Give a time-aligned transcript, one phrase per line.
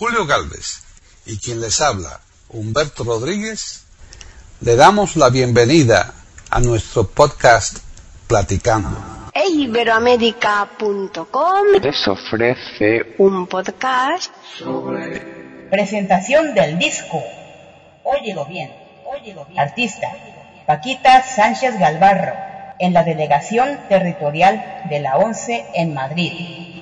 [0.00, 0.82] Julio Galvez
[1.26, 3.84] y quien les habla, Humberto Rodríguez,
[4.62, 6.14] le damos la bienvenida
[6.48, 7.80] a nuestro podcast
[8.26, 8.96] Platicando.
[9.34, 17.22] Eiberoamérica.com les ofrece un podcast sobre Presentación del disco.
[18.02, 18.72] Óyelo bien.
[19.04, 19.60] Óyelo bien.
[19.60, 20.08] Artista.
[20.66, 22.49] Paquita Sánchez Galvarro.
[22.80, 26.32] En la Delegación Territorial de la ONCE en Madrid.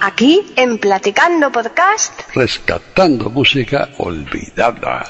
[0.01, 2.21] aquí en Platicando Podcast.
[2.37, 5.05] Rescatando música olvidada.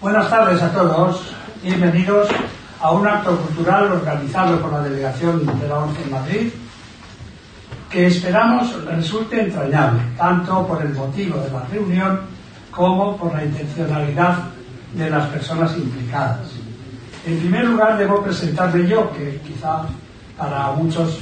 [0.00, 1.32] Buenas tardes a todos.
[1.62, 2.28] Bienvenidos
[2.80, 6.52] a un acto cultural organizado por la Delegación de la ONCE en Madrid
[7.88, 12.20] que esperamos resulte entrañable, tanto por el motivo de la reunión
[12.72, 14.55] como por la intencionalidad
[14.96, 16.48] de las personas implicadas.
[17.26, 19.82] En primer lugar, debo presentarme yo, que quizá
[20.38, 21.18] para muchos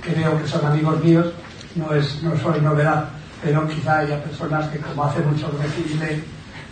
[0.00, 1.26] creo que son amigos míos,
[1.74, 3.08] no, es, no soy novedad,
[3.42, 6.22] pero quizá haya personas que como hace mucho que recibirme,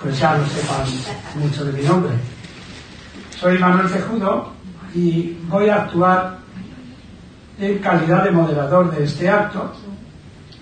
[0.03, 2.12] pues ya no sepan mucho de mi nombre.
[3.39, 4.53] Soy Manuel Cejudo
[4.95, 6.39] y voy a actuar
[7.59, 9.73] en calidad de moderador de este acto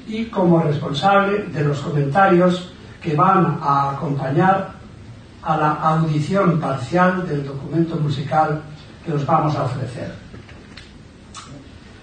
[0.06, 4.77] y como responsable de los comentarios que van a acompañar
[5.48, 8.60] a la audición parcial del documento musical
[9.02, 10.12] que os vamos a ofrecer.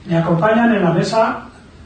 [0.07, 1.45] Me acompañan en la mesa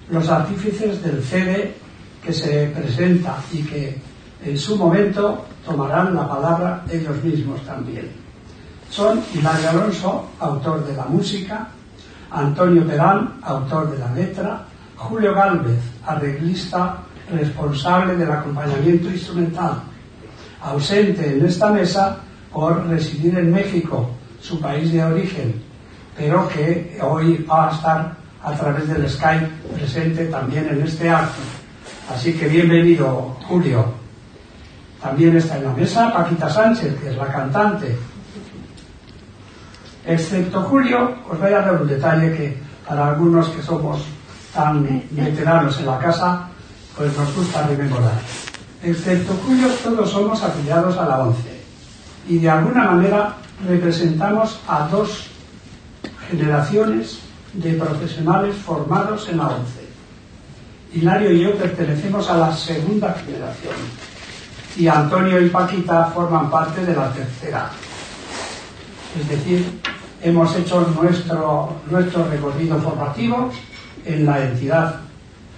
[0.09, 1.75] los artífices del CD
[2.23, 4.01] que se presenta y que
[4.45, 8.09] en su momento tomarán la palabra ellos mismos también.
[8.89, 11.67] Son Hilario Alonso, autor de la música,
[12.31, 14.63] Antonio Perán, autor de la letra,
[14.95, 19.88] Julio Gálvez, arreglista responsable del acompañamiento instrumental,
[20.61, 22.17] ausente en esta mesa
[22.52, 24.09] por residir en México,
[24.41, 25.61] su país de origen,
[26.17, 31.41] pero que hoy va a estar a través del Skype presente también en este acto.
[32.13, 33.93] Así que bienvenido, Julio.
[35.01, 37.97] También está en la mesa Paquita Sánchez, que es la cantante.
[40.05, 42.57] Excepto Julio, os voy a dar un detalle que
[42.88, 44.03] para algunos que somos
[44.53, 46.47] tan veteranos en la casa,
[46.97, 48.48] pues nos gusta rememorar.
[48.81, 51.59] Excepto Julio, todos somos afiliados a la ONCE
[52.29, 53.35] y de alguna manera
[53.67, 55.28] representamos a dos
[56.29, 57.19] generaciones
[57.53, 59.90] de profesionales formados en la ONCE.
[60.94, 63.75] Hilario y yo pertenecemos a la segunda generación
[64.78, 67.69] y Antonio y Paquita forman parte de la tercera.
[69.19, 69.81] Es decir,
[70.22, 73.51] hemos hecho nuestro, nuestro recorrido formativo
[74.06, 75.09] en la entidad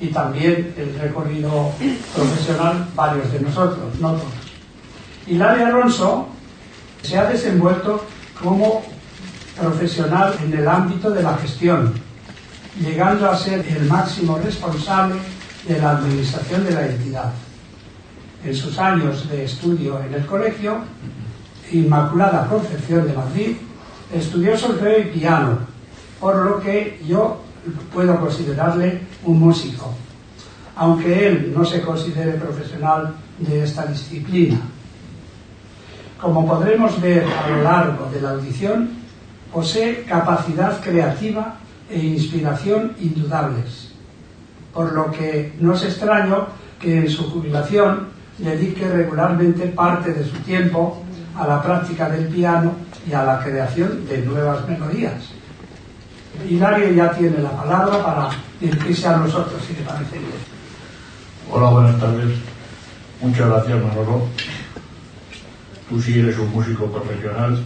[0.02, 1.72] y también el recorrido
[2.16, 4.34] profesional varios de nosotros, no todos.
[5.28, 6.28] Hilario Alonso
[7.04, 8.04] se ha desenvuelto
[8.42, 8.82] como
[9.60, 11.94] profesional en el ámbito de la gestión,
[12.80, 15.16] llegando a ser el máximo responsable
[15.68, 17.32] de la administración de la entidad.
[18.44, 20.80] En sus años de estudio en el colegio,
[21.72, 23.58] Inmaculada Concepción de Madrid,
[24.12, 25.60] estudió solfeo y piano,
[26.20, 27.40] por lo que yo
[27.94, 29.94] puedo considerarle un músico,
[30.76, 34.60] aunque él no se considere profesional de esta disciplina.
[36.20, 38.90] Como podremos ver a lo largo de la audición,
[39.52, 41.58] posee capacidad creativa
[41.90, 43.92] e inspiración indudables,
[44.74, 46.48] por lo que no es extraño
[46.80, 48.08] que en su jubilación
[48.38, 51.04] dedique regularmente parte de su tiempo
[51.36, 52.74] a la práctica del piano
[53.08, 55.41] y a la creación de nuevas melodías.
[56.50, 58.30] Hilario ya tiene la palabra para
[58.60, 60.32] dirigirse a nosotros, si le parece bien.
[61.52, 62.38] Hola, buenas tardes.
[63.22, 64.28] Muchas gracias, Manolo.
[65.90, 67.64] Tú sí eres un músico profesional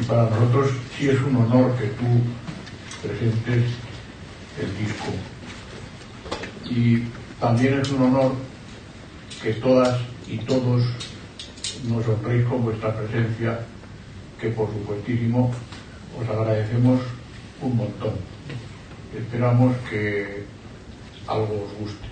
[0.00, 2.06] y para nosotros sí es un honor que tú
[3.02, 3.64] presentes
[4.60, 5.12] el disco.
[6.64, 7.04] Y
[7.40, 8.32] también es un honor
[9.42, 9.98] que todas
[10.28, 10.82] y todos
[11.88, 13.60] nos honréis con vuestra presencia,
[14.40, 15.50] que por supuestísimo
[16.20, 17.00] os agradecemos
[17.62, 18.14] un montón.
[19.16, 20.44] Esperamos que
[21.26, 22.06] algo os guste.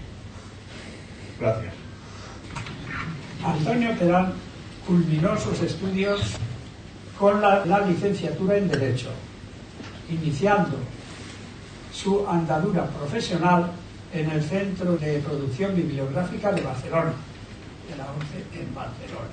[1.41, 1.75] Gracias.
[3.45, 4.33] Antonio Terán
[4.87, 6.21] culminó sus estudios
[7.19, 9.11] con la, la licenciatura en Derecho,
[10.11, 10.77] iniciando
[11.93, 13.71] su andadura profesional
[14.13, 17.13] en el Centro de Producción Bibliográfica de Barcelona,
[17.89, 19.29] de la ONCE en Barcelona.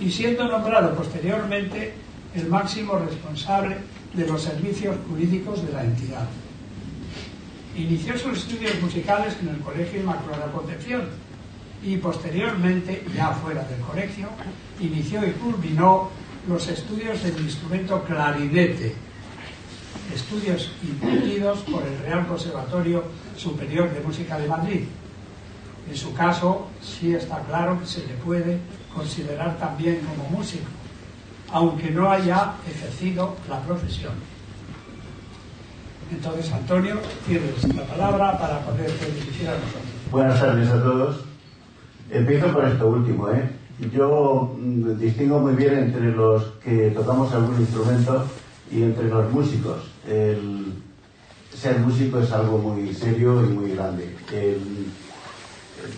[0.00, 2.03] Y siendo nombrado posteriormente
[2.34, 3.76] el máximo responsable
[4.12, 6.26] de los servicios jurídicos de la entidad.
[7.76, 11.08] Inició sus estudios musicales en el Colegio Inmaculada Concepción
[11.82, 14.28] y posteriormente, ya fuera del colegio,
[14.80, 16.10] inició y culminó
[16.48, 18.94] los estudios del instrumento clarinete
[20.12, 23.04] estudios impartidos por el Real Conservatorio
[23.36, 24.84] Superior de Música de Madrid.
[25.88, 28.58] En su caso, sí está claro que se le puede
[28.94, 30.66] considerar también como músico,
[31.54, 34.12] aunque no haya ejercido la profesión.
[36.10, 36.96] Entonces, Antonio,
[37.28, 39.82] tienes la palabra para poder dirigir a nosotros.
[40.10, 41.24] Buenas tardes a todos.
[42.10, 43.48] Empiezo por esto último, ¿eh?
[43.92, 48.24] Yo mm, distingo muy bien entre los que tocamos algún instrumento
[48.72, 49.78] y entre los músicos.
[50.08, 50.74] El
[51.56, 54.12] ser músico es algo muy serio y muy grande.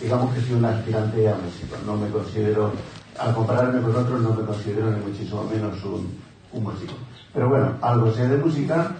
[0.01, 1.77] Digamos que soy un aspirante a músico.
[1.83, 2.73] No me considero,
[3.19, 6.17] al compararme con otros, no me considero ni muchísimo menos un,
[6.63, 6.93] músico.
[7.33, 8.95] Pero bueno, algo sé de música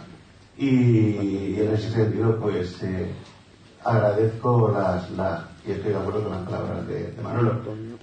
[0.58, 3.12] y en ese sentido, pues eh,
[3.84, 5.10] agradezco las,
[5.66, 7.52] y estoy de acuerdo con las palabras de, de Manolo.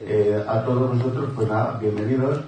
[0.00, 2.40] Eh, a todos vosotros, pues nada, bienvenidos.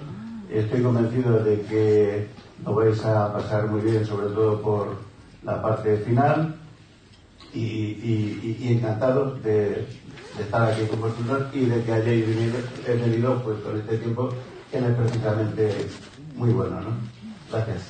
[0.51, 2.27] Estoy convencido de que
[2.65, 4.95] lo vais a pasar muy bien, sobre todo por
[5.43, 6.55] la parte final.
[7.53, 9.87] Y, y- y- y encantados de,
[10.37, 14.29] de estar aquí con vosotros y de que hayáis venido, venido pues con este tiempo
[14.71, 15.87] que es precisamente
[16.35, 16.89] muy bueno, ¿no?
[17.51, 17.81] Gracias.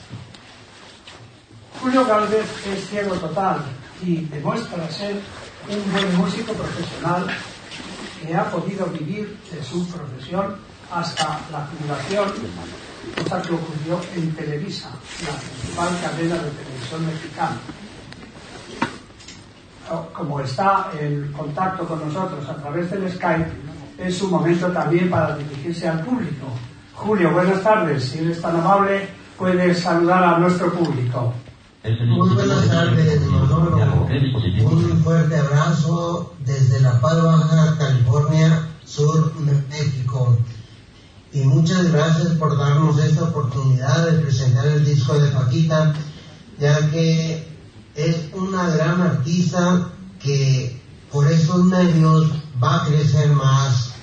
[1.82, 3.62] Julio Galvez es ciego total
[4.04, 5.16] y demuestra ser
[5.70, 7.28] un buen músico profesional
[8.22, 10.56] que ha podido vivir de su profesión
[10.92, 12.34] hasta la jubilación,
[13.16, 14.90] cosa que ocurrió en Televisa,
[15.26, 17.58] la principal cadena de televisión mexicana.
[20.14, 23.52] Como está en contacto con nosotros a través del Skype,
[23.98, 26.48] es su momento también para dirigirse al público.
[26.94, 28.04] Julio, buenas tardes.
[28.04, 29.08] Si eres tan amable,
[29.38, 31.34] puedes saludar a nuestro público.
[31.84, 34.08] Muy buenas tardes, Manolo.
[34.66, 39.34] Un fuerte abrazo desde La Paz, Baja California, sur
[39.70, 40.38] México.
[41.32, 45.94] Y muchas gracias por darnos esta oportunidad de presentar el disco de Paquita,
[46.60, 47.47] ya que
[47.98, 49.90] es una gran artista
[50.22, 50.80] que
[51.12, 52.32] por estos medios
[52.64, 53.96] va a crecer más.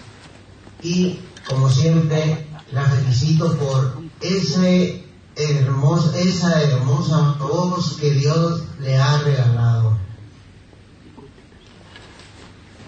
[0.83, 5.05] Y como siempre, la felicito por ese
[5.37, 9.97] hermoso, esa hermosa voz que Dios le ha regalado.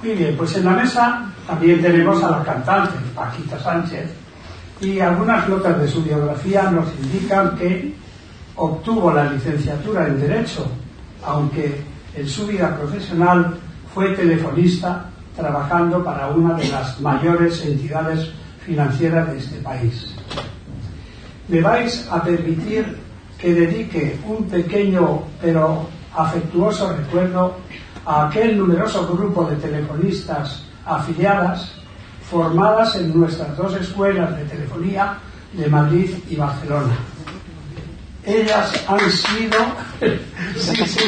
[0.02, 4.10] Muy bien, pues en la mesa también tenemos a la cantante, Paquita Sánchez,
[4.80, 7.94] y algunas notas de su biografía nos indican que
[8.56, 10.66] obtuvo la licenciatura en Derecho,
[11.26, 11.82] aunque
[12.14, 13.58] en su vida profesional
[13.92, 18.30] fue telefonista trabajando para una de las mayores entidades
[18.64, 20.14] financieras de este país.
[21.48, 22.96] Me vais a permitir
[23.38, 27.56] que dedique un pequeño pero afectuoso recuerdo
[28.06, 31.72] a aquel numeroso grupo de telefonistas afiliadas
[32.30, 35.18] formadas en nuestras dos escuelas de telefonía
[35.52, 36.96] de Madrid y Barcelona.
[38.26, 39.58] Ellas han sido...
[40.58, 41.00] sí, sí.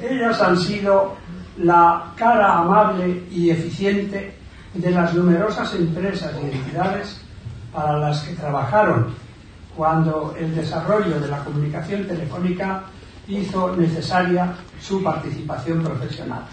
[0.00, 1.16] Ellas han sido
[1.58, 4.34] la cara amable y eficiente
[4.72, 7.20] de las numerosas empresas y entidades
[7.72, 9.14] para las que trabajaron
[9.76, 12.84] cuando el desarrollo de la comunicación telefónica
[13.28, 16.44] hizo necesaria su participación profesional.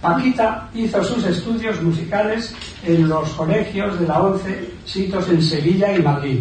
[0.00, 2.54] Paquita hizo sus estudios musicales
[2.84, 6.40] en los colegios de la ONCE, sitios en Sevilla y Madrid,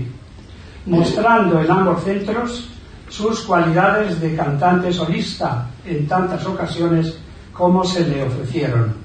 [0.85, 2.69] mostrando en ambos centros
[3.07, 7.15] sus cualidades de cantante solista en tantas ocasiones
[7.53, 8.95] como se le ofrecieron.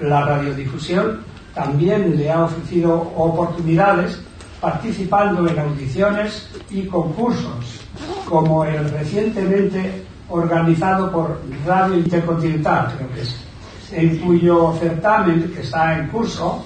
[0.00, 1.20] La radiodifusión
[1.54, 4.18] también le ha ofrecido oportunidades
[4.60, 7.80] participando en audiciones y concursos,
[8.26, 13.49] como el recientemente organizado por Radio Intercontinental, creo que es,
[13.92, 16.64] en cuyo certamen, que está en curso,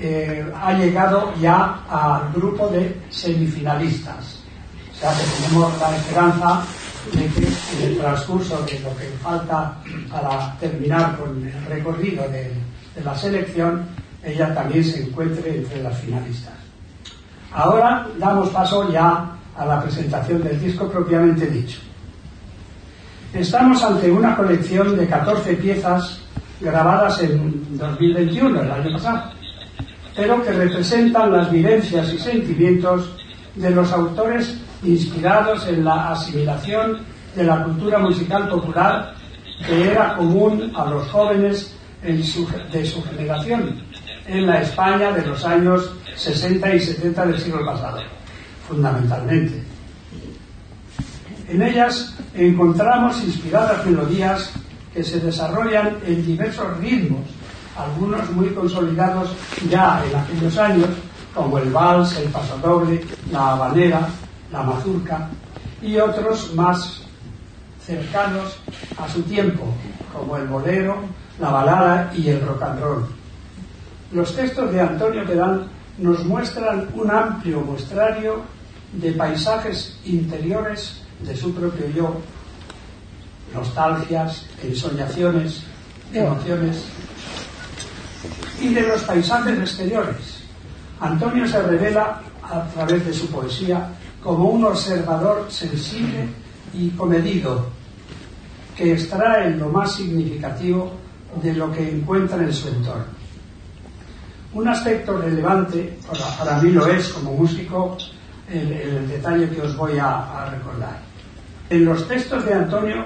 [0.00, 4.42] eh, ha llegado ya al grupo de semifinalistas.
[4.92, 6.62] O sea que tenemos la esperanza
[7.12, 9.78] de que en el transcurso de lo que falta
[10.10, 12.52] para terminar con el recorrido de,
[12.94, 13.86] de la selección,
[14.22, 16.54] ella también se encuentre entre las finalistas.
[17.52, 21.78] Ahora damos paso ya a la presentación del disco propiamente dicho.
[23.34, 26.20] Estamos ante una colección de 14 piezas
[26.60, 29.32] grabadas en 2021, el año pasado,
[30.14, 33.10] pero que representan las vivencias y sentimientos
[33.56, 37.00] de los autores inspirados en la asimilación
[37.34, 39.14] de la cultura musical popular
[39.66, 42.22] que era común a los jóvenes de
[42.86, 43.82] su generación
[44.28, 47.98] en la España de los años 60 y 70 del siglo pasado,
[48.68, 49.73] fundamentalmente.
[51.54, 54.50] En ellas encontramos inspiradas melodías
[54.92, 57.20] que se desarrollan en diversos ritmos,
[57.78, 59.30] algunos muy consolidados
[59.70, 60.88] ya en aquellos años,
[61.32, 64.08] como el vals, el pasodoble, la habanera,
[64.50, 65.28] la mazurca,
[65.80, 67.02] y otros más
[67.86, 68.58] cercanos
[68.98, 69.62] a su tiempo,
[70.12, 70.96] como el bolero,
[71.38, 73.06] la balada y el rock and roll.
[74.10, 75.68] Los textos de Antonio Pedán
[75.98, 78.42] nos muestran un amplio muestrario
[78.94, 82.14] de paisajes interiores de su propio yo,
[83.54, 85.62] nostalgias, ensoñaciones,
[86.12, 86.84] emociones,
[88.60, 90.44] y de los paisajes exteriores.
[91.00, 93.88] Antonio se revela a través de su poesía
[94.22, 96.26] como un observador sensible
[96.72, 97.66] y comedido
[98.76, 100.92] que extrae lo más significativo
[101.42, 103.04] de lo que encuentra en su entorno.
[104.52, 105.98] Un aspecto relevante,
[106.38, 107.96] para, mí lo es como músico,
[108.50, 110.98] el, el detalle que os voy a, recordar.
[111.70, 113.04] En los textos de Antonio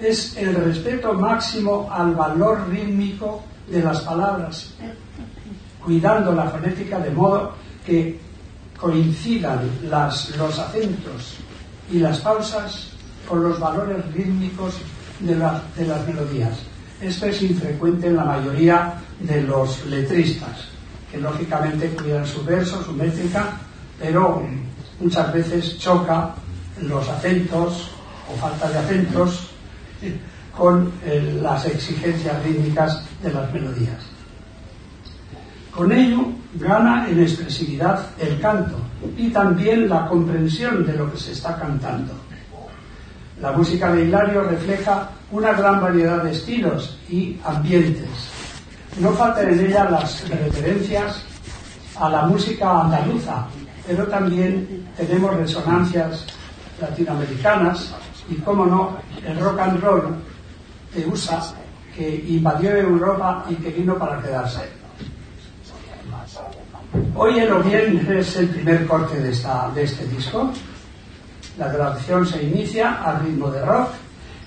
[0.00, 4.74] es el respeto máximo al valor rítmico de las palabras,
[5.84, 8.18] cuidando la fonética de modo que
[8.78, 11.36] coincidan las, los acentos
[11.90, 12.88] y las pausas
[13.26, 14.74] con los valores rítmicos
[15.20, 16.58] de, de las melodías.
[17.00, 20.68] Esto es infrecuente en la mayoría de los letristas,
[21.10, 23.58] que lógicamente cuidan su verso, su métrica,
[23.98, 24.46] pero
[25.00, 26.34] muchas veces choca
[26.82, 27.90] los acentos
[28.32, 29.50] o falta de acentos
[30.56, 33.98] con eh, las exigencias rítmicas de las melodías.
[35.74, 38.78] Con ello gana en expresividad el canto
[39.16, 42.14] y también la comprensión de lo que se está cantando.
[43.40, 48.08] La música de Hilario refleja una gran variedad de estilos y ambientes.
[48.98, 51.22] No faltan en ella las referencias
[52.00, 53.46] a la música andaluza,
[53.86, 56.26] pero también tenemos resonancias
[56.80, 57.94] latinoamericanas
[58.28, 60.16] y, como no, el rock and roll
[60.94, 61.42] de USA
[61.94, 64.60] que invadió Europa y que vino para quedarse.
[67.14, 70.52] Hoy el bien es el primer corte de, este disco.
[71.58, 73.90] La grabación se inicia al ritmo de rock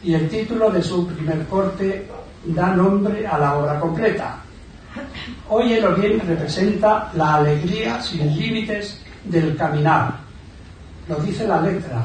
[0.04, 2.08] y el título de su primer corte
[2.46, 4.38] da nombre a la obra completa.
[5.50, 10.18] Hoy el bien representa la alegría sin límites del caminar.
[11.08, 12.04] Lo dice la letra,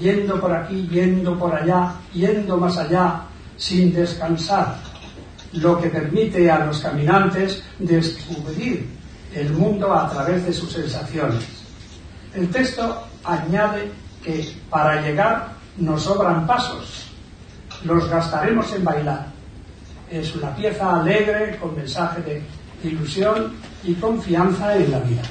[0.00, 3.22] yendo por aquí, yendo por allá, yendo más allá,
[3.56, 4.76] sin descansar,
[5.52, 8.88] lo que permite a los caminantes descubrir
[9.34, 11.44] el mundo a través de sus sensaciones.
[12.34, 13.90] El texto añade
[14.24, 17.06] que para llegar nos sobran pasos,
[17.84, 19.26] los gastaremos en bailar.
[20.10, 23.52] Es una pieza alegre con mensaje de ilusión
[23.84, 25.22] y confianza en la vida.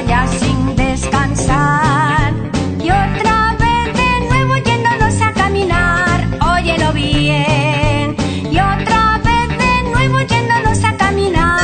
[0.00, 2.32] Allá sin descansar.
[2.80, 6.18] Y otra vez de nuevo yéndonos a caminar,
[6.56, 8.16] óyelo bien.
[8.50, 11.60] Y otra vez de nuevo yéndonos a caminar.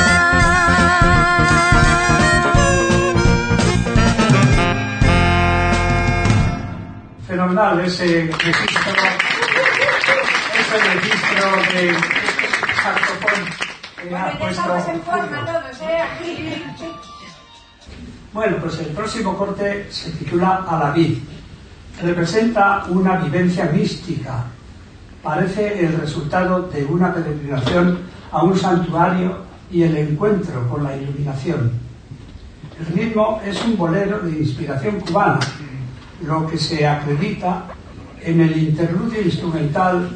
[7.26, 8.92] Fenomenal ese registro,
[10.60, 11.82] ese registro de
[12.82, 13.40] saxofón
[14.02, 14.72] que ha puesto.
[18.36, 21.20] Bueno, pues el próximo corte se titula A la vid.
[22.02, 24.44] Representa una vivencia mística.
[25.22, 28.00] Parece el resultado de una peregrinación
[28.30, 29.38] a un santuario
[29.70, 31.72] y el encuentro con la iluminación.
[32.78, 35.40] El ritmo es un bolero de inspiración cubana,
[36.22, 37.64] lo que se acredita
[38.20, 40.10] en el interludio instrumental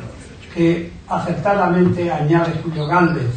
[0.55, 3.33] que acertadamente añade Julio Gáldez,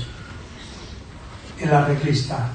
[1.61, 2.49] el arreglista.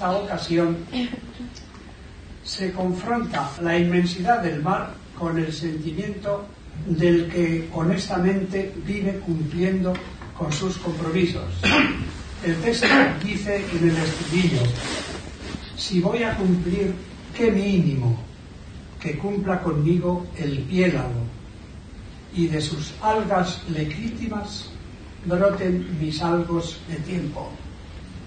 [0.00, 0.78] Esta ocasión
[2.42, 6.46] se confronta la inmensidad del mar con el sentimiento
[6.86, 9.92] del que honestamente vive cumpliendo
[10.38, 11.44] con sus compromisos.
[12.42, 12.86] El texto
[13.22, 14.62] dice en el estribillo,
[15.76, 16.94] si voy a cumplir,
[17.36, 18.18] qué mínimo
[18.98, 21.26] que cumpla conmigo el piélago
[22.34, 24.70] y de sus algas legítimas
[25.26, 27.50] broten mis algos de tiempo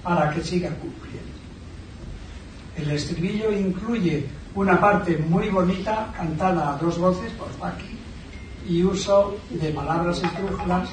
[0.03, 1.32] para que siga cumpliendo.
[2.77, 7.97] El estribillo incluye una parte muy bonita cantada a dos voces por Paqui
[8.67, 10.89] y uso de palabras esdrújulas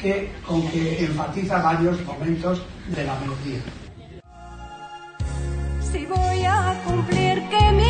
[0.00, 2.62] que, con que enfatiza varios momentos
[2.94, 3.60] de la melodía.
[5.80, 7.89] Si voy a cumplir, qué mínimo.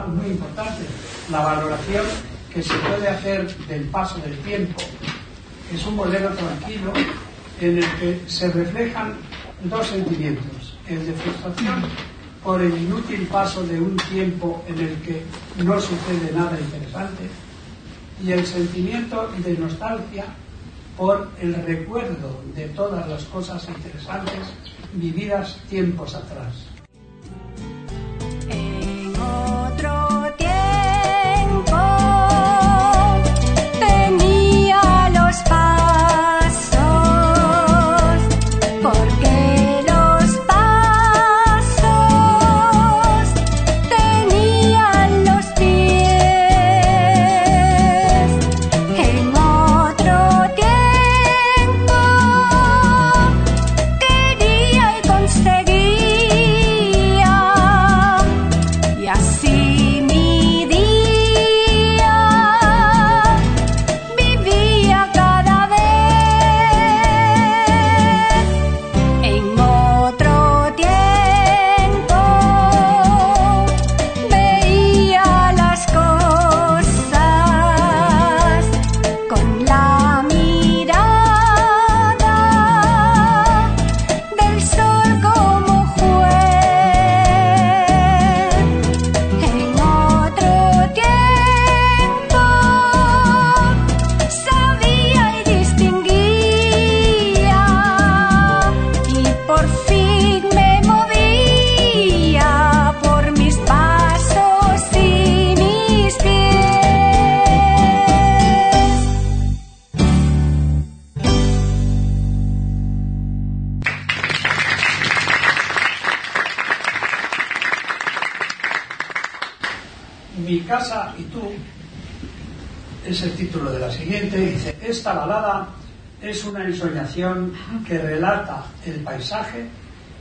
[0.00, 0.84] Muy importante,
[1.30, 2.04] la valoración
[2.52, 4.80] que se puede hacer del paso del tiempo.
[5.72, 6.92] Es un bolero tranquilo
[7.60, 9.14] en el que se reflejan
[9.64, 11.84] dos sentimientos, el de frustración
[12.42, 15.22] por el inútil paso de un tiempo en el que
[15.62, 17.30] no sucede nada interesante
[18.22, 20.24] y el sentimiento de nostalgia
[20.96, 24.40] por el recuerdo de todas las cosas interesantes
[24.94, 26.71] vividas tiempos atrás.
[29.22, 30.11] Otro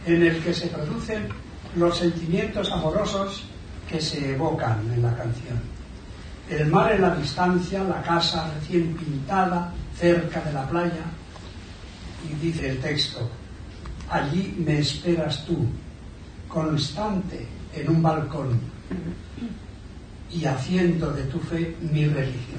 [0.05, 1.27] en el que se producen
[1.75, 3.43] los sentimientos amorosos
[3.89, 5.59] que se evocan en la canción.
[6.49, 11.05] El mar en la distancia, la casa recién pintada cerca de la playa.
[12.29, 13.29] Y dice el texto,
[14.09, 15.65] allí me esperas tú,
[16.47, 18.59] constante en un balcón
[20.29, 22.50] y haciendo de tu fe mi religión.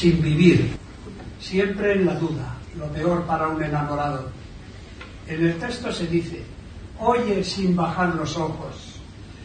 [0.00, 0.70] Sin vivir,
[1.38, 4.30] siempre en la duda, lo peor para un enamorado.
[5.28, 6.42] En el texto se dice,
[6.98, 8.94] oye sin bajar los ojos,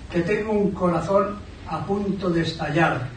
[0.09, 1.35] que tengo un corazón
[1.67, 3.09] a punto de estallar,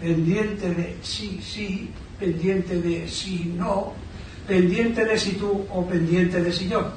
[0.00, 3.92] pendiente de sí, sí, pendiente de sí, no,
[4.48, 6.90] pendiente de si tú o pendiente de si yo.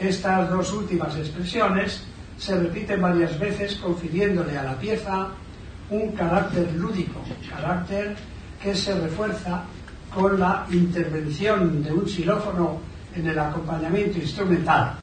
[0.00, 2.04] Estas dos últimas expresiones
[2.38, 5.28] se repiten varias veces confiriéndole a la pieza
[5.90, 8.16] un carácter lúdico, carácter
[8.62, 9.62] que se refuerza
[10.14, 12.80] con la intervención de un xilófono
[13.14, 14.98] en el acompañamiento instrumental.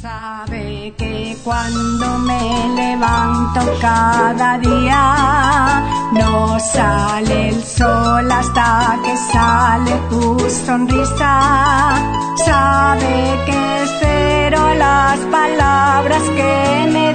[0.00, 10.38] Sabe que cuando me levanto cada día no sale el sol hasta que sale tu
[10.48, 11.96] sonrisa.
[12.46, 17.12] Sabe que espero las palabras que me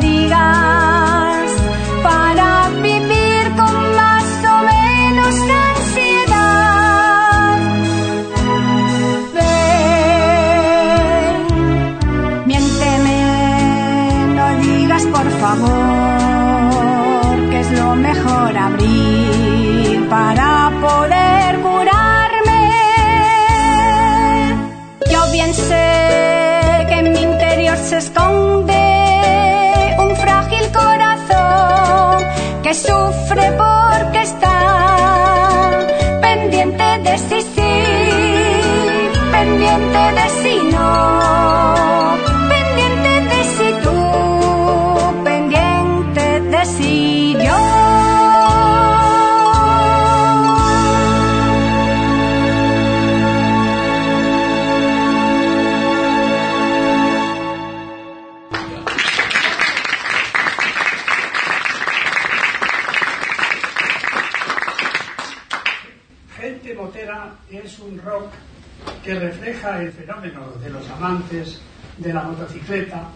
[72.67, 73.10] la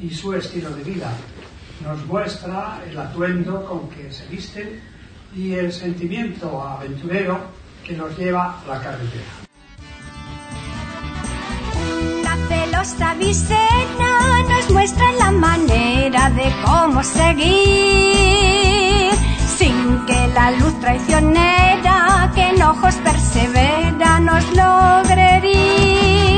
[0.00, 1.10] y su estilo de vida.
[1.82, 4.80] Nos muestra el atuendo con que se visten
[5.34, 7.38] y el sentimiento aventurero
[7.84, 9.24] que nos lleva a la carretera.
[12.20, 18.38] Una celosa visera nos muestra la manera de cómo seguir
[19.56, 26.37] sin que la luz traicionera que en ojos persevera nos logre herir.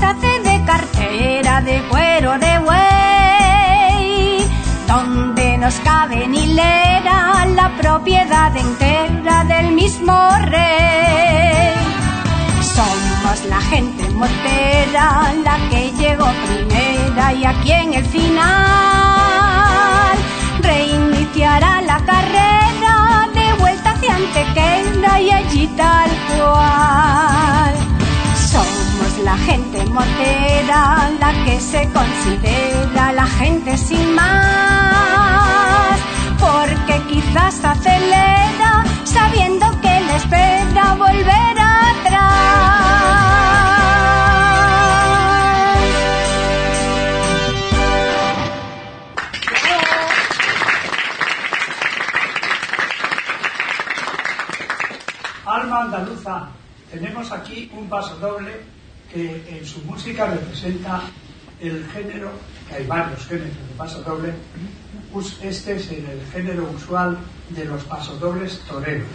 [0.00, 4.46] De cartera de cuero de buey
[4.86, 11.74] donde nos cabe en hilera la propiedad entera del mismo rey.
[12.62, 19.87] Somos la gente motera, la que llegó primera y aquí en el final
[29.78, 35.98] gente motera, la que se considera la gente sin más,
[36.38, 42.58] porque quizás acelera sabiendo que le espera volver atrás.
[55.46, 56.48] Alma andaluza,
[56.90, 58.77] tenemos aquí un paso doble
[59.12, 61.02] que en su música representa
[61.60, 62.30] el género,
[62.68, 64.32] que hay varios géneros de paso doble,
[65.42, 67.18] este es el, género usual
[67.50, 69.08] de los pasodobles toreros.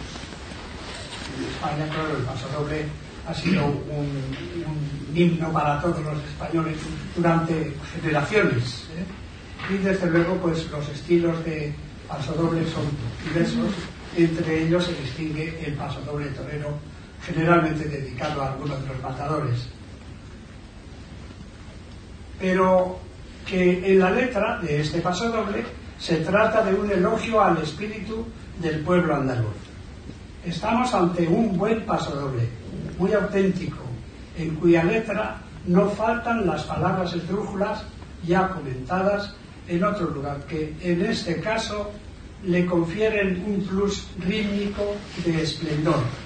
[1.38, 2.84] En España, claro, el pasodoble
[3.26, 4.22] ha sido un,
[4.66, 6.76] un himno para todos los españoles
[7.16, 8.84] durante generaciones.
[8.96, 9.74] ¿eh?
[9.74, 11.72] Y desde luego, pues los estilos de
[12.08, 12.84] pasodoble son
[13.24, 13.72] diversos.
[14.16, 16.78] Entre ellos se distingue el pasodoble torero,
[17.24, 19.68] generalmente dedicado a algunos de los matadores.
[22.44, 22.98] Pero
[23.46, 25.64] que en la letra de este pasodoble
[25.98, 28.26] se trata de un elogio al espíritu
[28.60, 29.56] del pueblo andaluz.
[30.44, 32.46] Estamos ante un buen pasodoble,
[32.98, 33.78] muy auténtico,
[34.36, 37.82] en cuya letra no faltan las palabras esdrújulas
[38.26, 39.34] ya comentadas
[39.66, 41.92] en otro lugar, que en este caso
[42.44, 46.23] le confieren un plus rítmico de esplendor.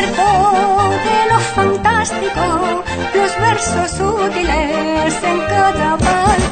[0.00, 2.82] De lo fantástico,
[3.14, 6.49] los versos útiles en cada palpito.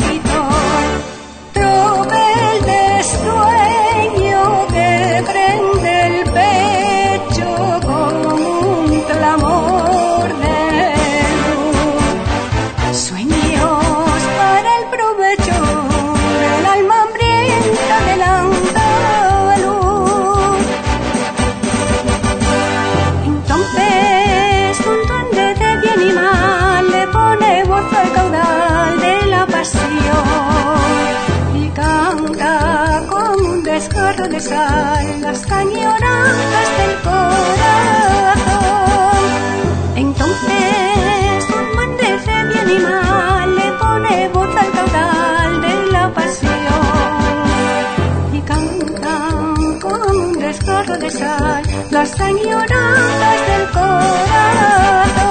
[51.91, 55.29] Las añoranzas del corazón.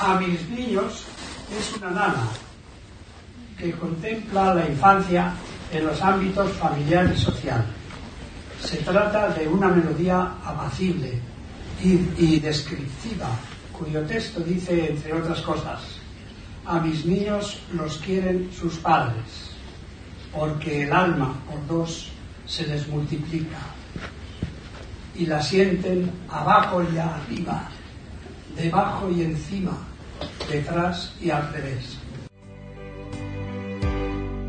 [0.00, 1.04] A mis niños
[1.58, 2.28] es una nana
[3.58, 5.32] que contempla la infancia
[5.72, 7.64] en los ámbitos familiar y social.
[8.62, 11.20] Se trata de una melodía apacible
[11.82, 13.28] y descriptiva,
[13.80, 15.80] cuyo texto dice, entre otras cosas,
[16.66, 19.52] a mis niños los quieren sus padres,
[20.32, 22.08] porque el alma por dos
[22.46, 23.58] se les multiplica
[25.14, 27.68] y la sienten abajo y arriba,
[28.54, 29.78] debajo y encima,
[30.50, 31.98] detrás y al revés.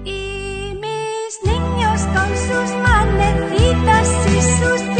[0.03, 4.90] Y mis niños con sus manecitas y sus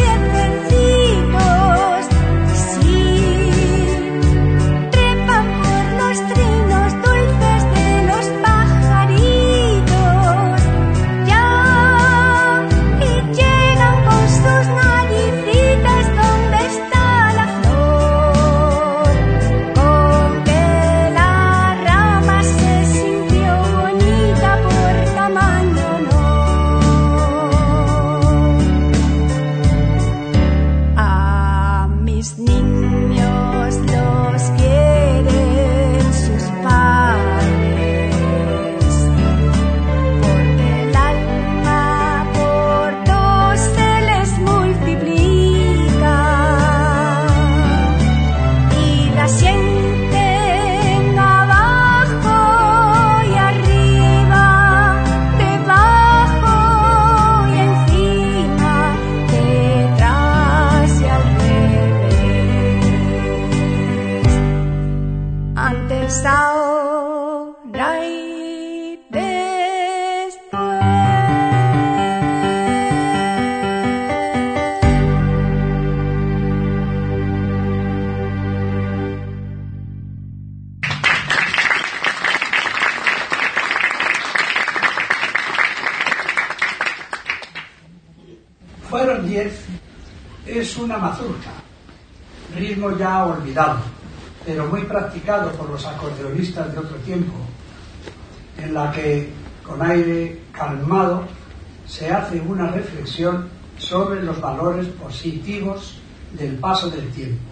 [106.38, 107.42] del paso del tiempo.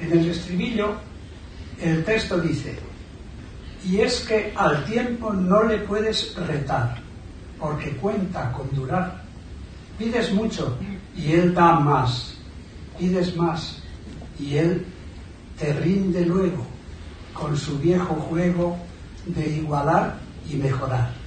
[0.00, 0.94] En el estribillo
[1.80, 2.76] el texto dice,
[3.84, 7.02] y es que al tiempo no le puedes retar,
[7.58, 9.22] porque cuenta con durar.
[9.98, 10.76] Pides mucho
[11.16, 12.34] y él da más.
[12.98, 13.82] Pides más
[14.38, 14.86] y él
[15.58, 16.64] te rinde luego
[17.32, 18.76] con su viejo juego
[19.26, 20.18] de igualar
[20.50, 21.23] y mejorar.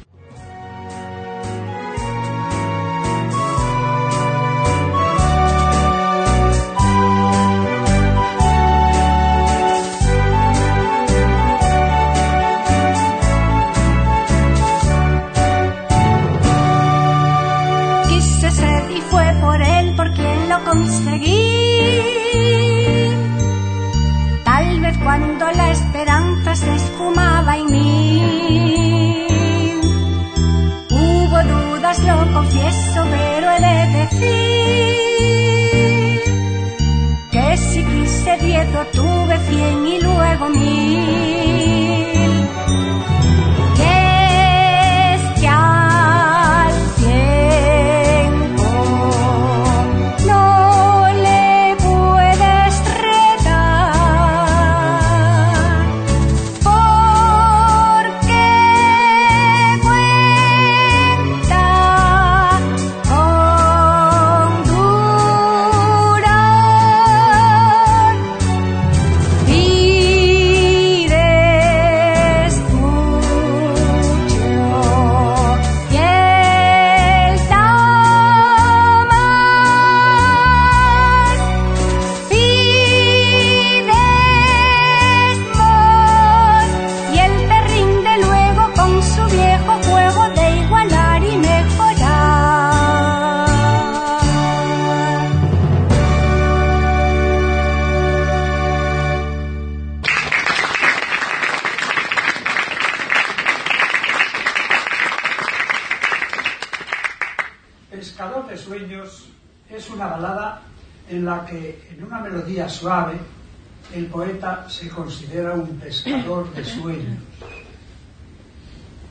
[114.70, 117.20] Se considera un pescador de sueños.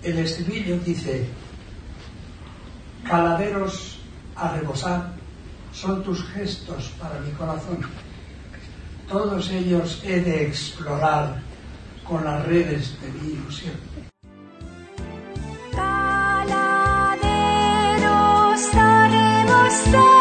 [0.03, 1.27] El estribillo dice,
[3.05, 3.99] caladeros
[4.37, 5.15] a rebosar
[5.73, 7.79] son tus gestos para mi corazón.
[9.09, 11.41] Todos ellos he de explorar
[12.05, 13.75] con las redes de mi ilusión.
[15.73, 16.65] Caladeros
[18.75, 20.16] a rebosar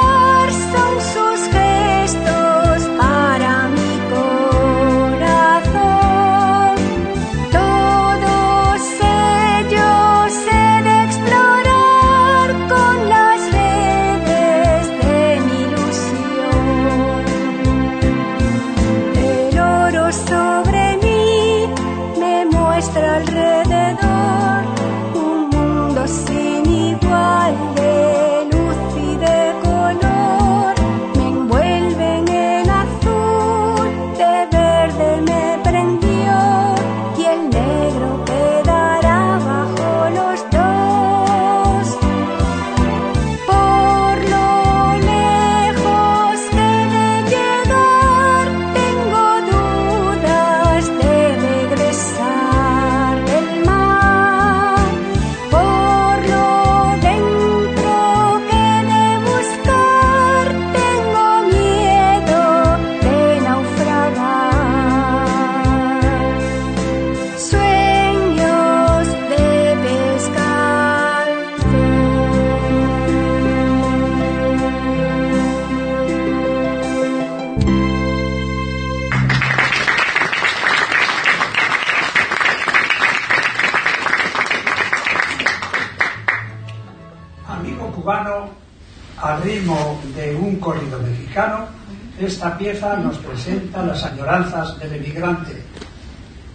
[94.25, 95.61] del emigrante,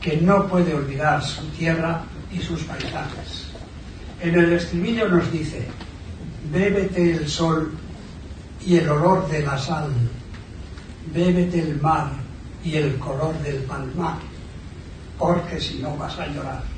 [0.01, 2.03] que no puede olvidar su tierra
[2.33, 3.47] y sus paisajes.
[4.21, 5.68] En el estribillo nos dice,
[6.53, 7.73] bébete el sol
[8.66, 9.89] y el olor de la sal,
[11.14, 12.11] bébete el mar
[12.64, 14.18] y el color del palmar,
[15.16, 16.70] porque si no vas a llorar.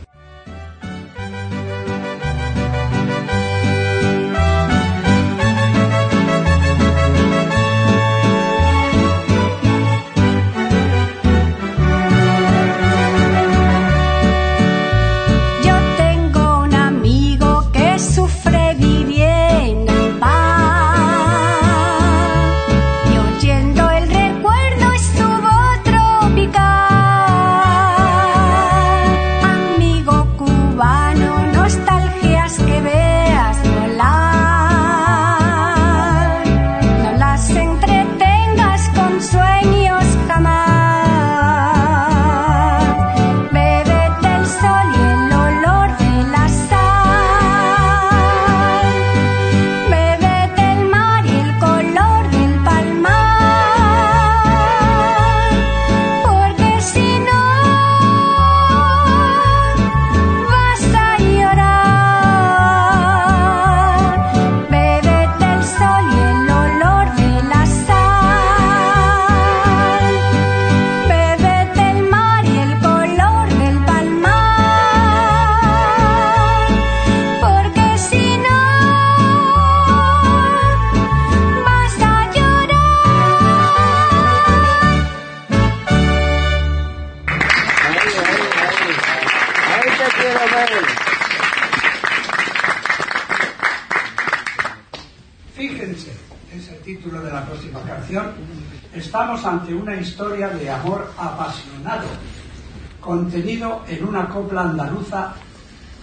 [103.88, 105.34] En una copla andaluza,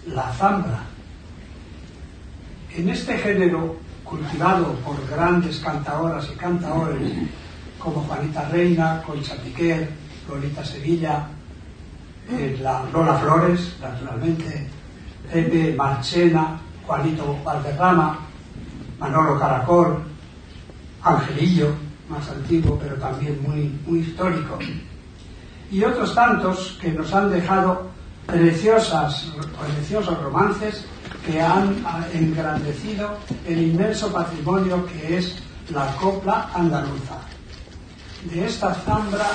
[0.07, 0.83] La Zambra.
[2.75, 7.11] En este género, cultivado por grandes cantaoras y cantaores
[7.77, 9.89] como Juanita Reina, Concha Piquer,
[10.27, 11.27] Lolita Sevilla,
[12.29, 14.67] eh, la Lola Flores, naturalmente,
[15.31, 18.19] Pepe Marchena, Juanito Valderrama,
[18.99, 20.03] Manolo Caracol,
[21.03, 21.73] Angelillo,
[22.09, 24.59] más antiguo pero también muy, muy histórico,
[25.71, 27.89] y otros tantos que nos han dejado
[28.25, 29.25] preciosas,
[29.75, 30.85] preciosos romances
[31.25, 35.35] que han ah, engrandecido el inmenso patrimonio que es
[35.71, 37.17] la copla andaluza.
[38.23, 39.27] De esta zambra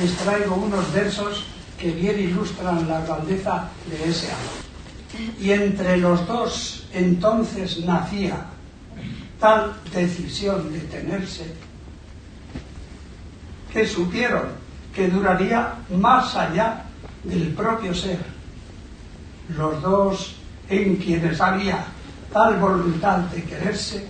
[0.00, 1.44] les traigo unos versos
[1.78, 5.30] que bien ilustran la grandeza de ese amor.
[5.40, 8.46] Y entre los dos entonces nacía
[9.40, 11.54] tal decisión de tenerse
[13.72, 14.65] que supieron
[14.96, 16.82] que duraría más allá
[17.22, 18.18] del propio ser.
[19.54, 20.36] Los dos
[20.70, 21.84] en quienes había
[22.32, 24.08] tal voluntad de quererse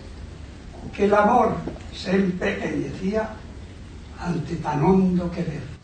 [0.94, 1.56] que el amor
[1.92, 3.28] se empequeñecía
[4.20, 5.75] ante tan hondo querer.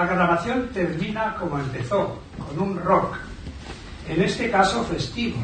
[0.00, 3.18] La grabación termina como empezó, con un rock,
[4.08, 5.36] en este caso festivo,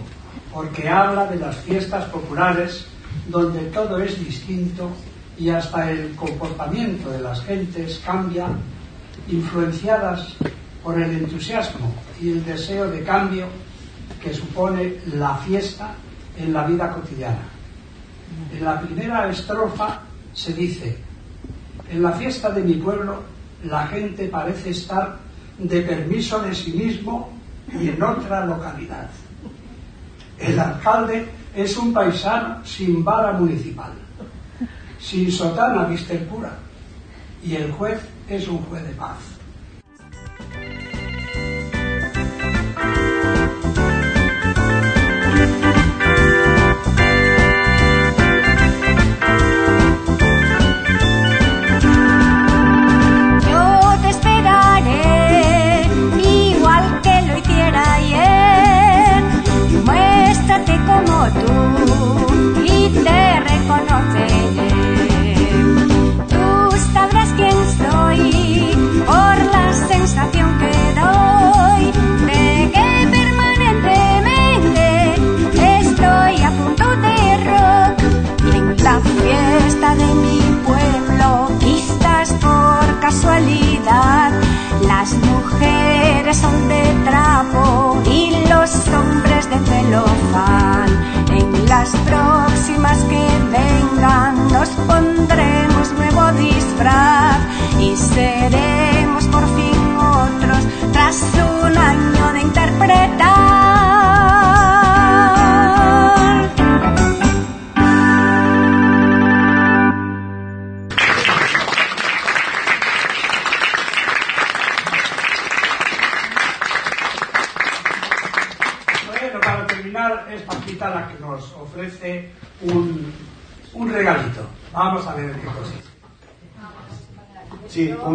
[0.50, 2.86] porque habla de las fiestas populares
[3.28, 4.88] donde todo es distinto
[5.36, 8.46] y hasta el comportamiento de las gentes cambia,
[9.28, 10.34] influenciadas
[10.82, 13.48] por el entusiasmo y el deseo de cambio
[14.22, 15.92] que supone la fiesta
[16.38, 17.42] en la vida cotidiana.
[18.50, 20.00] En la primera estrofa
[20.32, 20.96] se dice,
[21.90, 23.35] en la fiesta de mi pueblo
[23.68, 25.18] la gente parece estar
[25.58, 27.30] de permiso de sí mismo
[27.72, 29.08] y en otra localidad.
[30.38, 33.92] El alcalde es un paisano sin vara municipal,
[35.00, 36.52] sin sotana viste el cura,
[37.42, 39.35] y el juez es un juez de paz.
[86.40, 90.88] son de trapo y los hombres de celofán.
[91.30, 93.24] En las próximas que
[93.56, 97.38] vengan nos pondremos nuevo disfraz
[97.80, 100.62] y seremos por fin otros
[100.92, 103.85] tras un año de interpretar.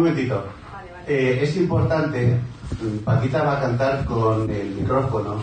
[0.02, 0.44] Momentito.
[1.06, 2.38] Eh, es importante,
[3.04, 5.40] Paquita va a cantar con el micrófono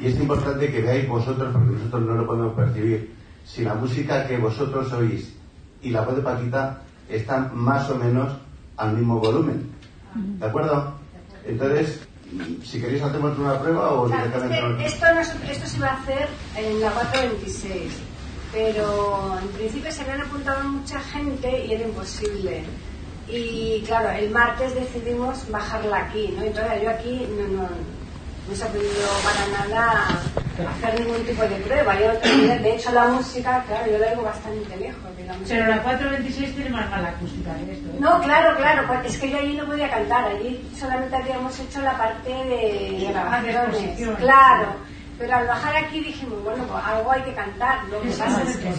[0.00, 3.14] y es importante que veáis vosotros, porque nosotros no lo podemos percibir,
[3.44, 5.34] si la música que vosotros oís
[5.82, 8.32] y la voz de Paquita están más o menos
[8.76, 9.70] al mismo volumen.
[10.14, 10.94] ¿De acuerdo?
[11.44, 12.00] Entonces,
[12.62, 14.86] si queréis hacemos una prueba o Claro, directamente...
[14.86, 17.92] es que esto, no esto se iba a hacer en la 426,
[18.52, 22.64] pero en principio se habían apuntado mucha gente y era imposible.
[23.28, 26.42] Y claro, el martes decidimos bajarla aquí, ¿no?
[26.42, 27.68] Entonces yo aquí no, no,
[28.48, 30.22] no se ha podido para nada
[30.70, 31.98] hacer ningún tipo de prueba.
[31.98, 32.12] Yo
[32.58, 35.02] de hecho, la música, claro, yo la oigo bastante lejos.
[35.26, 35.34] la.
[35.48, 37.88] Pero la 426 tiene más mala acústica que esto.
[37.88, 37.96] ¿eh?
[38.00, 41.80] No, claro, claro, pues es que yo allí no podía cantar, allí solamente habíamos hecho
[41.80, 44.76] la parte de De grabaciones, claro,
[45.22, 48.56] pero al bajar aquí dijimos, bueno, pues algo hay que cantar, lo que pasa es
[48.56, 48.72] que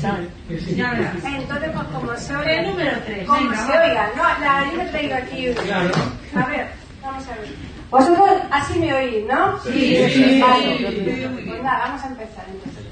[0.59, 0.75] sí.
[0.77, 4.77] Entonces, pues como se El oiga, número tres, como venga, se oiga, no, la, yo
[4.77, 6.67] me he traído aquí, a ver,
[7.01, 7.47] vamos a ver.
[7.89, 9.57] Vosotros así me oís, ¿no?
[9.63, 10.77] Sí, sí, Vale.
[10.79, 11.45] sí.
[11.47, 12.83] Pues nada, vamos a empezar entonces.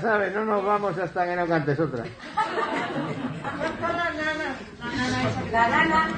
[0.00, 2.04] Ya sabes, no nos vamos hasta que no cantes otra.
[5.52, 6.08] La nana.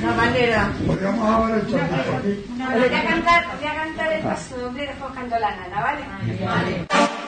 [0.00, 0.68] La bandera.
[0.86, 1.72] Podríamos haber hecho.
[1.72, 6.02] Voy a cantar, voy a cantar el paso y después canto la nana, ¿vale?
[6.44, 7.19] Vale.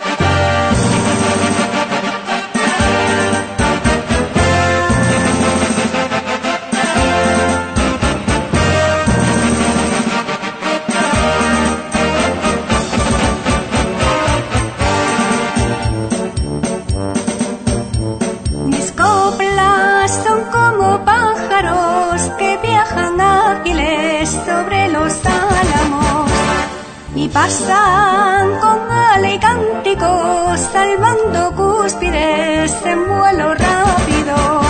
[27.32, 34.62] Pasan con ala y cánticos salvando cúspides en vuelo rápido.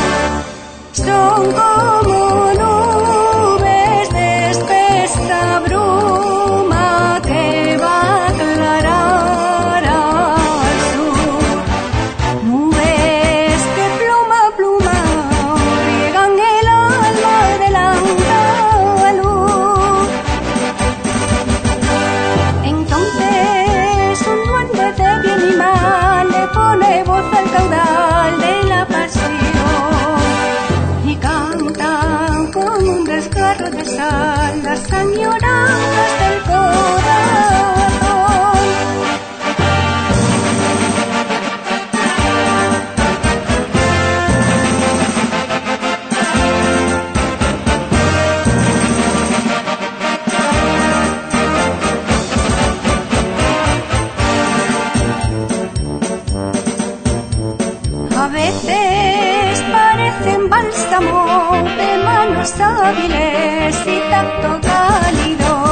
[58.22, 65.64] A veces parecen bálsamo de manos hábiles y tacto cálido.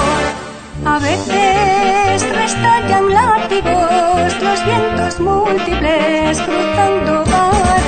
[0.84, 7.79] A veces restallan látigos los vientos múltiples cruzando páramos.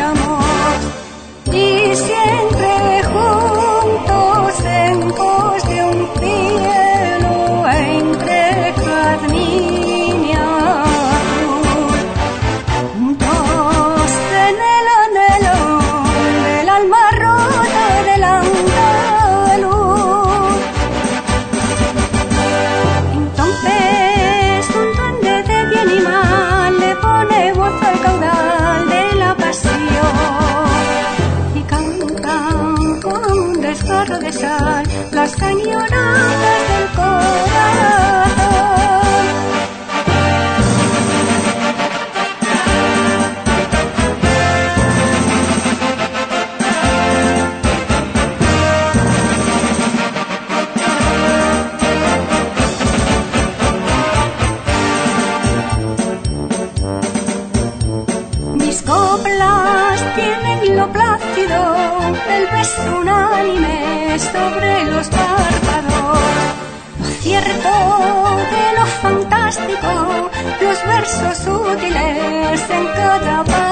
[71.80, 73.71] Versos útiles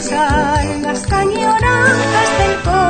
[0.00, 2.84] sal las cañonadas del corazón.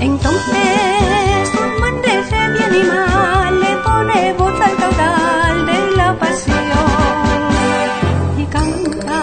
[0.00, 6.56] Entonces un duende de bien y mal le pone voz al caudal de la pasión
[8.38, 9.18] y canta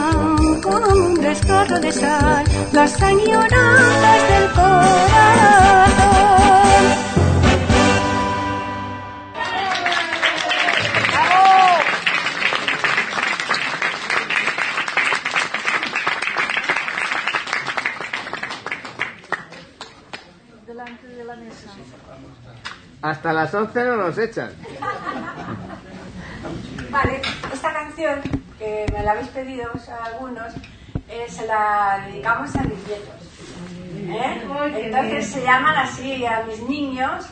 [0.63, 5.94] con un desgarro de sal las añoranzas del corazón.
[23.45, 24.49] Las 11 no nos echan.
[26.89, 27.21] Vale,
[27.53, 28.21] esta canción,
[28.57, 29.69] que me la habéis pedido
[30.03, 30.51] algunos,
[31.07, 33.21] eh, se la dedicamos a mis nietos.
[34.09, 34.81] ¿eh?
[34.83, 37.27] Entonces se llaman así a mis niños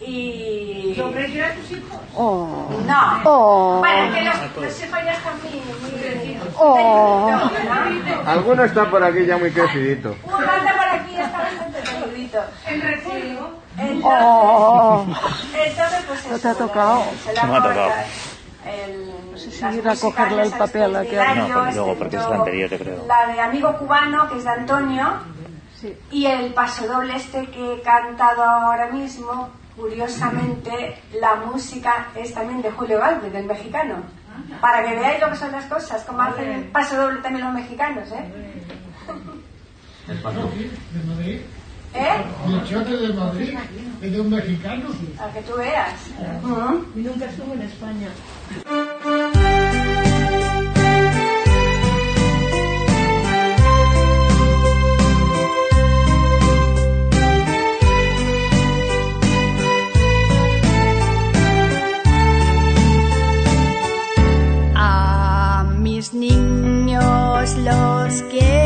[0.00, 0.94] y...
[0.98, 1.98] ¿Lo prefieres a tus hijos?
[2.14, 3.20] No.
[3.24, 3.78] Oh.
[3.78, 5.50] Bueno, que los, los hijos ya están muy...
[5.50, 7.30] muy Oh.
[7.30, 8.30] ¿no?
[8.30, 10.14] Alguno está por aquí ya muy crecidito.
[10.24, 12.38] Uno anda por aquí está bastante peludito.
[12.66, 13.37] El recibo.
[13.78, 15.06] Entonces, Oh.
[15.54, 17.04] entonces, pues No te ha tocado.
[17.24, 17.90] se me ha tocado.
[18.66, 22.16] el- No sé si ir a cogerle el papel a que- No, porque luego, porque
[22.16, 23.06] es la anterior, yo creo.
[23.06, 25.06] La de Amigo Cubano, que es de Antonio,
[25.80, 25.96] Sí.
[26.10, 32.72] y el pasodoble este que he cantado ahora mismo, curiosamente, la música es también de
[32.72, 33.96] Julio Galvez, del mexicano.
[34.60, 38.08] Para que veáis lo que son las cosas, como hacen el pasodoble también los mexicanos,
[38.10, 38.32] ¿eh?
[40.08, 40.14] de
[41.14, 41.40] Madrid.
[41.94, 42.22] ¿Eh?
[42.46, 43.54] Bichote de Madrid,
[44.02, 44.84] es de un mexicano.
[45.18, 45.94] A que tú veas.
[46.42, 46.84] Ujú.
[46.96, 48.08] Y nunca estuvo en España.
[64.74, 68.57] A mis niños los quiere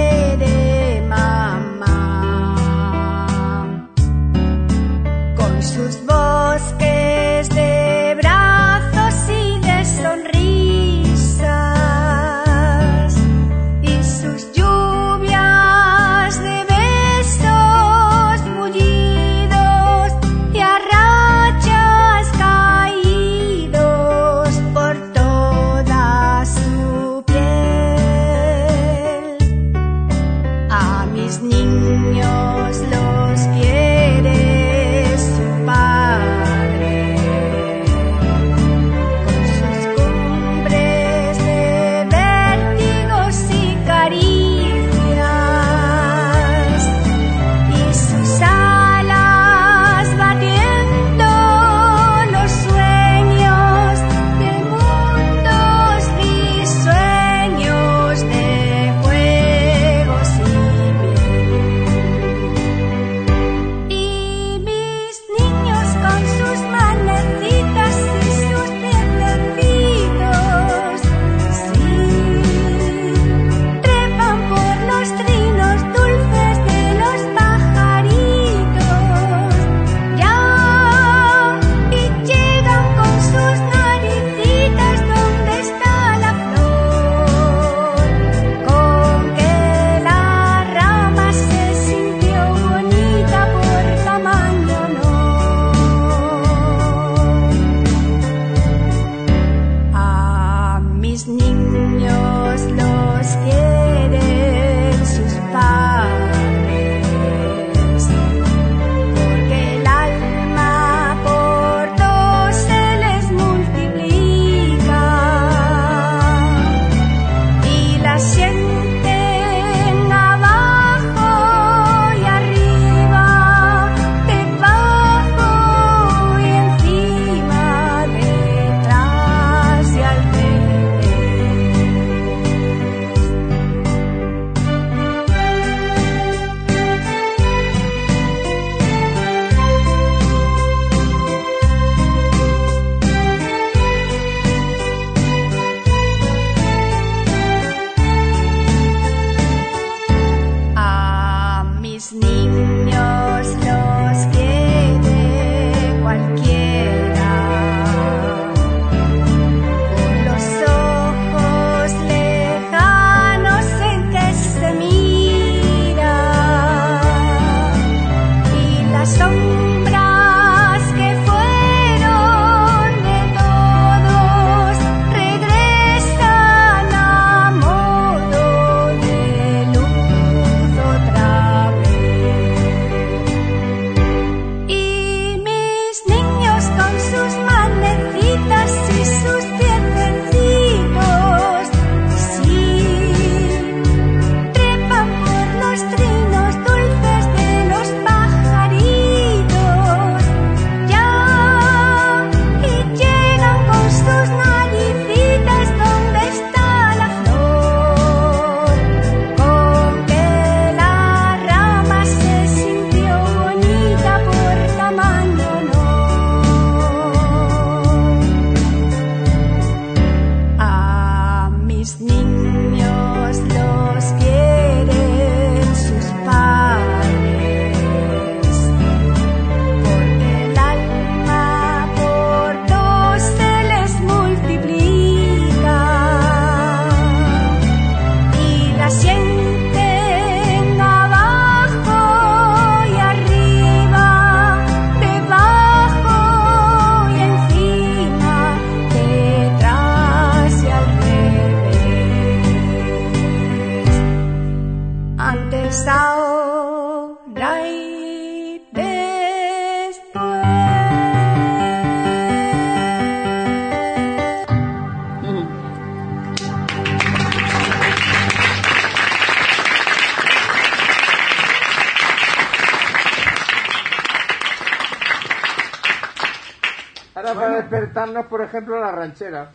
[277.93, 279.51] despertarnos, por ejemplo, la ranchera.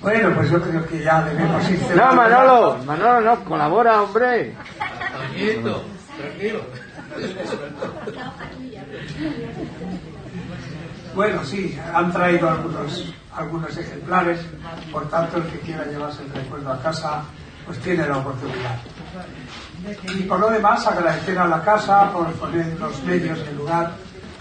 [0.00, 2.14] Bueno, pues yo creo que ya debemos ir No.
[2.14, 4.54] Manolo, Manolo, no, colabora, hombre.
[4.76, 5.82] Tranquilo,
[6.16, 6.60] tranquilo.
[11.14, 14.40] Bueno, sí, han traído algunos, algunos ejemplares,
[14.90, 17.22] por tanto el que quiera llevarse el recuerdo a casa,
[17.66, 18.78] pues tiene la oportunidad.
[20.08, 23.92] Y por lo demás, agradecer a la casa por poner los medios en lugar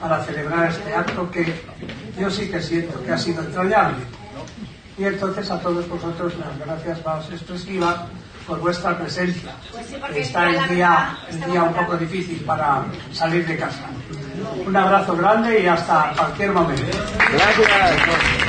[0.04, 1.45] para celebrar este acto que
[2.20, 4.04] yo sí que siento que ha sido entrañable.
[4.97, 8.01] Y entonces a todos vosotros las gracias más expresivas
[8.45, 9.54] por vuestra presencia.
[9.72, 12.84] Pues Está el día, el día un poco difícil para
[13.14, 13.86] salir de casa.
[14.68, 16.97] Un abrazo grande y hasta cualquier momento.
[17.32, 18.43] Gracias.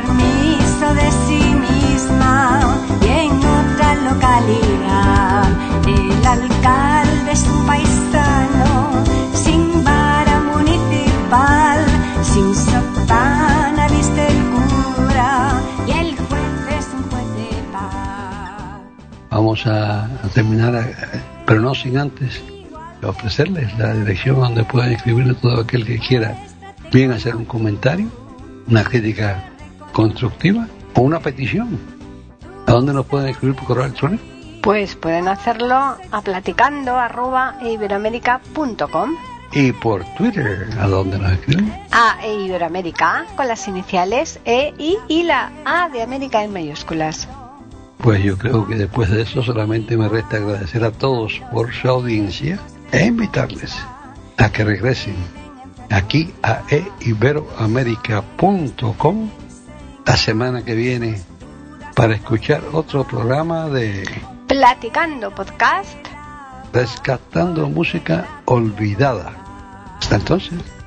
[0.00, 2.60] Permiso de sí misma
[3.02, 5.44] y en otra localidad.
[5.86, 11.84] El alcalde es un paisano sin vara municipal,
[12.22, 18.80] sin sotana viste el cura y el juez es un juez de paz.
[19.30, 20.94] Vamos a, terminar, eh,
[21.46, 22.42] pero no sin antes
[23.02, 26.36] ofrecerles la dirección donde pueden escribirle todo aquel que quiera,
[26.92, 28.08] bien hacer un comentario,
[28.66, 29.44] una crítica
[29.98, 31.76] constructiva o una petición.
[32.68, 34.22] ¿A dónde nos pueden escribir por correo electrónico?
[34.62, 39.16] Pues pueden hacerlo a platicando arroba iberoamérica.com
[39.54, 41.76] Y por Twitter, ¿a dónde nos escriben?
[41.90, 47.28] a Iberoamérica con las iniciales E, I y la A de América en mayúsculas.
[48.00, 51.88] Pues yo creo que después de eso solamente me resta agradecer a todos por su
[51.88, 52.60] audiencia
[52.92, 53.76] e invitarles
[54.36, 55.16] a que regresen
[55.90, 56.62] aquí a
[57.00, 59.47] eiberoamerica.com
[60.08, 61.20] la semana que viene
[61.94, 64.08] para escuchar otro programa de
[64.46, 65.98] Platicando podcast.
[66.72, 69.34] Rescatando Música Olvidada.
[70.00, 70.77] Hasta entonces.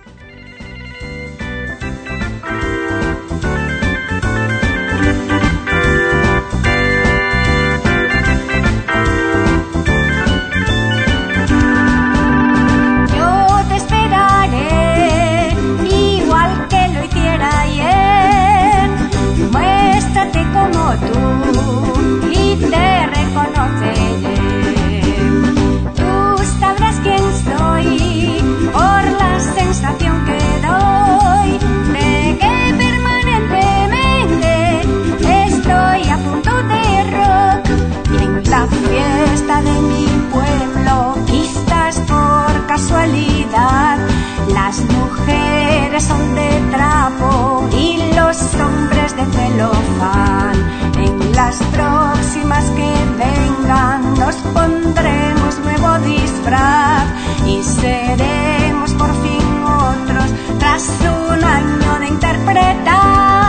[46.01, 50.55] Son de trapo y los hombres de celofán.
[50.97, 52.91] En las próximas que
[53.23, 57.05] vengan nos pondremos nuevo disfraz
[57.45, 60.29] y seremos por fin otros
[60.59, 63.40] tras un año de interpretar.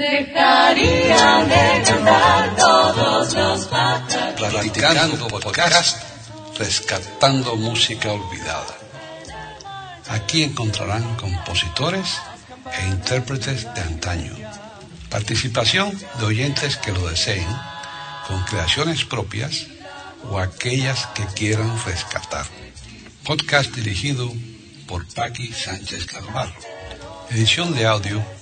[0.00, 3.66] Dejarían de cantar todos los
[5.28, 5.98] Podcast,
[6.58, 8.78] rescatando música olvidada.
[10.08, 12.18] Aquí encontrarán compositores
[12.78, 14.34] e intérpretes de antaño.
[15.10, 17.46] Participación de oyentes que lo deseen,
[18.26, 19.66] con creaciones propias
[20.30, 22.46] o aquellas que quieran rescatar.
[23.24, 24.32] Podcast dirigido
[24.86, 26.54] por Paqui Sánchez Carvalho.
[27.30, 28.39] Edición de audio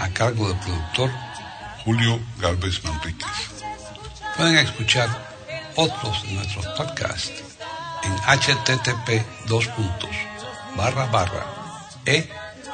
[0.00, 1.10] a cargo del productor
[1.84, 3.28] Julio Galvez Manríquez.
[4.36, 5.08] Pueden escuchar
[5.76, 7.42] otros de nuestros podcasts
[8.02, 10.10] en http dos puntos,
[10.76, 11.46] barra barra
[12.06, 12.28] e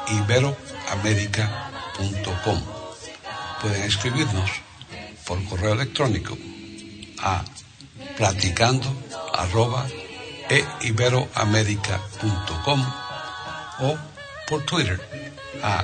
[0.07, 2.63] iberoamerica.com.
[3.61, 4.49] Pueden escribirnos
[5.25, 6.35] por correo electrónico
[7.19, 7.43] a
[8.15, 8.87] platicando
[9.33, 9.85] arroba
[10.49, 12.85] eiberoamerica.com
[13.79, 13.97] o
[14.47, 14.99] por Twitter
[15.61, 15.83] a